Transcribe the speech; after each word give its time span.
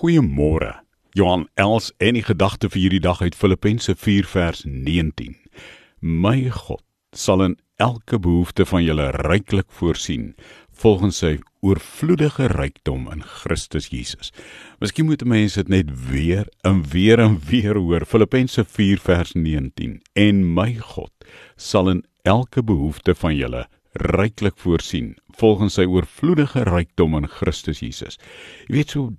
Goeiemôre. 0.00 0.78
Johan 1.12 1.42
Els 1.60 1.90
en 2.00 2.16
die 2.16 2.22
gedagte 2.24 2.70
vir 2.72 2.80
hierdie 2.86 3.02
dag 3.04 3.18
uit 3.20 3.34
Filippense 3.36 3.92
4 4.00 4.24
vers 4.32 4.62
19. 4.64 5.34
My 6.00 6.48
God 6.48 6.80
sal 7.12 7.44
in 7.44 7.58
elke 7.76 8.16
behoefte 8.16 8.64
van 8.64 8.80
julle 8.80 9.10
ryklik 9.18 9.68
voorsien 9.76 10.30
volgens 10.80 11.20
sy 11.20 11.34
oorvloedige 11.60 12.48
rykdom 12.54 13.10
in 13.12 13.20
Christus 13.42 13.90
Jesus. 13.92 14.32
Miskien 14.80 15.10
moet 15.10 15.28
mense 15.28 15.60
dit 15.60 15.76
net 15.76 15.92
weer 16.08 16.48
en 16.64 16.80
weer 16.96 17.20
en 17.20 17.36
weer 17.52 17.76
hoor. 17.76 18.08
Filippense 18.08 18.64
4 18.64 19.04
vers 19.04 19.36
19. 19.36 19.98
En 20.16 20.44
my 20.56 20.78
God 20.94 21.12
sal 21.60 21.92
in 21.92 22.06
elke 22.24 22.64
behoefte 22.64 23.12
van 23.12 23.36
julle 23.36 23.66
ryklik 24.16 24.56
voorsien 24.64 25.18
volgens 25.36 25.76
sy 25.76 25.84
oorvloedige 25.84 26.64
rykdom 26.72 27.20
in 27.20 27.28
Christus 27.28 27.84
Jesus. 27.84 28.16
Jy 28.64 28.80
weet 28.80 28.96
so 28.96 29.10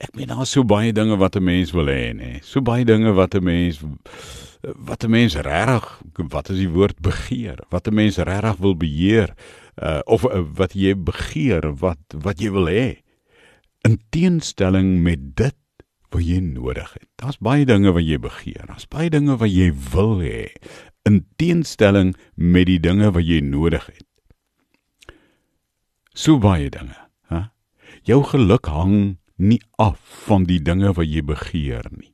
ek 0.00 0.12
meen 0.16 0.28
daar's 0.28 0.52
so 0.52 0.64
baie 0.64 0.92
dinge 0.92 1.16
wat 1.16 1.36
'n 1.36 1.44
mens 1.44 1.72
wil 1.72 1.86
hê 1.86 2.12
nê. 2.12 2.42
So 2.42 2.60
baie 2.60 2.84
dinge 2.84 3.12
wat 3.12 3.34
'n 3.34 3.44
mens 3.44 3.80
wat 4.60 5.04
'n 5.04 5.10
mens 5.10 5.34
regtig 5.34 6.02
wat 6.28 6.50
is 6.50 6.58
die 6.58 6.70
woord 6.70 7.00
begeer? 7.00 7.58
Wat 7.70 7.88
'n 7.88 7.94
mens 7.94 8.16
regtig 8.16 8.56
wil 8.56 8.76
beheer 8.76 9.34
uh, 9.82 10.00
of 10.04 10.24
uh, 10.24 10.42
wat 10.54 10.72
jy 10.72 10.94
begeer, 10.94 11.76
wat 11.78 11.98
wat 12.12 12.40
jy 12.40 12.50
wil 12.50 12.66
hê. 12.66 13.02
In 13.82 14.00
teenstelling 14.10 15.02
met 15.02 15.36
dit 15.36 15.56
wat 16.10 16.22
jy 16.24 16.40
nodig 16.40 16.92
het. 16.92 17.08
Daar's 17.16 17.38
baie 17.38 17.64
dinge 17.64 17.92
wat 17.92 18.04
jy 18.04 18.18
begeer. 18.18 18.66
Daar's 18.66 18.88
baie 18.88 19.10
dinge 19.10 19.36
wat 19.36 19.50
jy 19.50 19.72
wil 19.92 20.20
hê 20.20 20.52
in 21.06 21.26
teenstelling 21.36 22.16
met 22.34 22.66
die 22.66 22.80
dinge 22.80 23.10
wat 23.14 23.24
jy 23.24 23.40
nodig 23.40 23.86
het. 23.86 24.04
So 26.16 26.38
baie 26.38 26.70
dinge, 26.70 26.96
hè? 27.28 27.46
Jou 28.02 28.24
geluk 28.24 28.66
hang 28.66 29.18
nie 29.36 29.60
af 29.78 30.00
van 30.26 30.46
die 30.48 30.60
dinge 30.60 30.92
wat 30.96 31.08
jy 31.08 31.22
begeer 31.26 31.86
nie. 31.92 32.12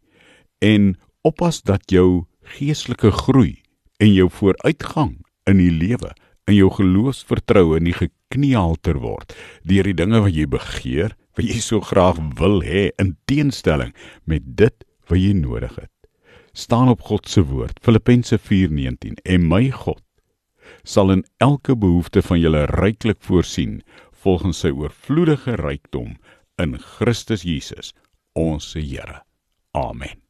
En 0.62 0.94
oppas 1.22 1.62
dat 1.62 1.90
jou 1.90 2.26
geestelike 2.56 3.10
groei 3.10 3.62
en 4.02 4.12
jou 4.12 4.28
vooruitgang 4.30 5.20
in 5.46 5.58
die 5.62 5.70
lewe 5.70 6.12
in 6.50 6.56
jou 6.56 6.70
geloofsvertroue 6.74 7.80
nie 7.80 7.94
gekniehalter 7.94 8.98
word 9.02 9.34
deur 9.68 9.86
die 9.86 9.98
dinge 9.98 10.22
wat 10.24 10.34
jy 10.34 10.46
begeer, 10.50 11.14
wat 11.38 11.46
jy 11.46 11.60
so 11.62 11.80
graag 11.80 12.18
wil 12.38 12.60
hê 12.66 12.90
in 13.02 13.14
teenstelling 13.30 13.92
met 14.26 14.44
dit 14.58 14.74
wat 15.10 15.20
jy 15.20 15.32
nodig 15.38 15.74
het. 15.78 15.90
Staan 16.52 16.90
op 16.92 17.00
God 17.08 17.28
se 17.28 17.40
woord, 17.48 17.78
Filippense 17.80 18.36
4:19. 18.38 19.16
En 19.24 19.48
my 19.48 19.70
God 19.70 20.02
sal 20.84 21.12
in 21.12 21.24
elke 21.38 21.76
behoefte 21.76 22.22
van 22.22 22.40
julle 22.40 22.66
ryklik 22.66 23.20
voorsien 23.20 23.82
volgens 24.22 24.58
sy 24.64 24.70
oorvloedige 24.70 25.54
rykdom 25.56 26.16
in 26.62 26.78
Christus 26.78 27.42
Jesus, 27.42 27.92
ons 28.34 28.72
Here. 28.74 29.22
Amen. 29.74 30.21